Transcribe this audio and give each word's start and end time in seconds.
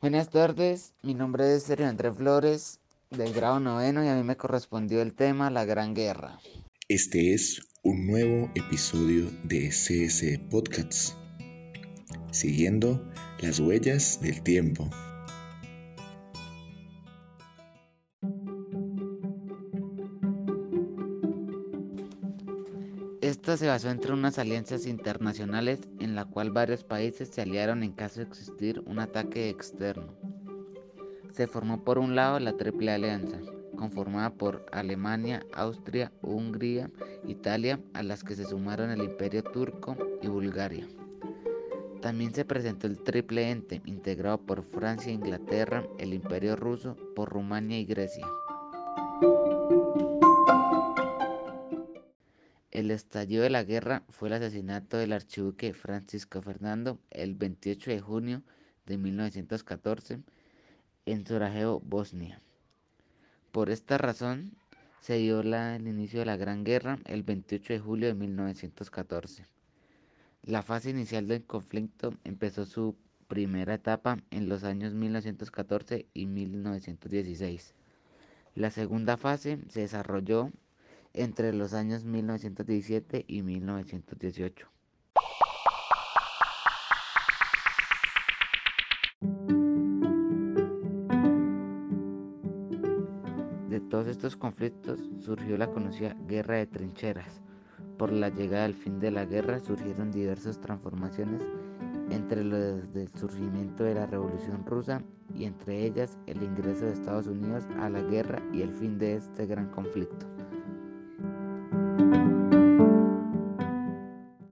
Buenas 0.00 0.30
tardes, 0.30 0.94
mi 1.02 1.12
nombre 1.12 1.54
es 1.54 1.64
Sergio 1.64 1.86
Andrés 1.86 2.16
Flores, 2.16 2.80
del 3.10 3.34
grado 3.34 3.60
noveno, 3.60 4.02
y 4.02 4.08
a 4.08 4.14
mí 4.14 4.22
me 4.22 4.34
correspondió 4.34 5.02
el 5.02 5.12
tema 5.12 5.50
La 5.50 5.66
Gran 5.66 5.92
Guerra. 5.92 6.40
Este 6.88 7.34
es 7.34 7.60
un 7.82 8.06
nuevo 8.06 8.50
episodio 8.54 9.30
de 9.44 9.68
CS 9.68 10.40
Podcasts, 10.48 11.18
siguiendo 12.30 13.06
las 13.40 13.60
huellas 13.60 14.18
del 14.22 14.42
tiempo. 14.42 14.88
Esta 23.30 23.56
se 23.56 23.68
basó 23.68 23.90
entre 23.90 24.12
unas 24.12 24.40
alianzas 24.40 24.88
internacionales 24.88 25.78
en 26.00 26.16
la 26.16 26.24
cual 26.24 26.50
varios 26.50 26.82
países 26.82 27.28
se 27.28 27.40
aliaron 27.40 27.84
en 27.84 27.92
caso 27.92 28.18
de 28.18 28.26
existir 28.26 28.82
un 28.86 28.98
ataque 28.98 29.48
externo. 29.48 30.12
Se 31.30 31.46
formó 31.46 31.84
por 31.84 32.00
un 32.00 32.16
lado 32.16 32.40
la 32.40 32.56
Triple 32.56 32.90
Alianza, 32.90 33.38
conformada 33.76 34.30
por 34.30 34.66
Alemania, 34.72 35.46
Austria, 35.52 36.10
Hungría, 36.22 36.90
Italia, 37.24 37.78
a 37.94 38.02
las 38.02 38.24
que 38.24 38.34
se 38.34 38.46
sumaron 38.46 38.90
el 38.90 39.04
Imperio 39.04 39.44
Turco 39.44 39.96
y 40.20 40.26
Bulgaria. 40.26 40.88
También 42.02 42.34
se 42.34 42.44
presentó 42.44 42.88
el 42.88 43.00
Triple 43.00 43.48
Ente, 43.48 43.80
integrado 43.84 44.38
por 44.38 44.64
Francia, 44.64 45.12
Inglaterra, 45.12 45.86
el 45.98 46.14
Imperio 46.14 46.56
Ruso, 46.56 46.96
por 47.14 47.30
Rumania 47.30 47.78
y 47.78 47.84
Grecia. 47.84 48.26
El 52.90 52.96
estallido 52.96 53.44
de 53.44 53.50
la 53.50 53.62
guerra 53.62 54.02
fue 54.08 54.26
el 54.26 54.34
asesinato 54.34 54.96
del 54.96 55.12
archiduque 55.12 55.74
Francisco 55.74 56.42
Fernando 56.42 56.98
el 57.10 57.36
28 57.36 57.88
de 57.88 58.00
junio 58.00 58.42
de 58.84 58.98
1914 58.98 60.18
en 61.06 61.24
Sarajevo, 61.24 61.78
Bosnia. 61.78 62.42
Por 63.52 63.70
esta 63.70 63.96
razón 63.96 64.56
se 65.00 65.18
dio 65.18 65.38
el 65.38 65.86
inicio 65.86 66.18
de 66.18 66.26
la 66.26 66.36
Gran 66.36 66.64
Guerra 66.64 66.98
el 67.04 67.22
28 67.22 67.74
de 67.74 67.78
julio 67.78 68.08
de 68.08 68.14
1914. 68.14 69.46
La 70.42 70.64
fase 70.64 70.90
inicial 70.90 71.28
del 71.28 71.44
conflicto 71.44 72.14
empezó 72.24 72.66
su 72.66 72.96
primera 73.28 73.74
etapa 73.74 74.18
en 74.32 74.48
los 74.48 74.64
años 74.64 74.94
1914 74.94 76.06
y 76.12 76.26
1916. 76.26 77.72
La 78.56 78.72
segunda 78.72 79.16
fase 79.16 79.60
se 79.68 79.82
desarrolló 79.82 80.50
entre 81.12 81.52
los 81.52 81.74
años 81.74 82.04
1917 82.04 83.24
y 83.26 83.42
1918. 83.42 84.68
De 93.68 93.80
todos 93.80 94.06
estos 94.06 94.36
conflictos 94.36 94.98
surgió 95.20 95.56
la 95.56 95.70
conocida 95.70 96.16
Guerra 96.26 96.56
de 96.56 96.66
Trincheras. 96.66 97.40
Por 97.98 98.12
la 98.12 98.30
llegada 98.30 98.64
al 98.64 98.74
fin 98.74 98.98
de 98.98 99.10
la 99.10 99.26
guerra 99.26 99.60
surgieron 99.60 100.10
diversas 100.10 100.60
transformaciones 100.60 101.42
entre 102.10 102.42
los 102.44 102.92
del 102.92 103.10
surgimiento 103.14 103.84
de 103.84 103.94
la 103.94 104.06
Revolución 104.06 104.64
Rusa 104.66 105.02
y 105.34 105.44
entre 105.44 105.84
ellas 105.84 106.18
el 106.26 106.42
ingreso 106.42 106.86
de 106.86 106.92
Estados 106.92 107.26
Unidos 107.26 107.64
a 107.78 107.88
la 107.88 108.00
guerra 108.02 108.42
y 108.52 108.62
el 108.62 108.72
fin 108.72 108.98
de 108.98 109.16
este 109.16 109.46
gran 109.46 109.70
conflicto. 109.70 110.26
Thank 112.00 112.14
you. 112.14 112.39